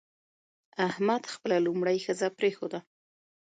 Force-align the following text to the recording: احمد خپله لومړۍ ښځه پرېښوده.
احمد 0.87 1.23
خپله 1.33 1.57
لومړۍ 1.67 1.97
ښځه 2.05 2.27
پرېښوده. 2.37 2.79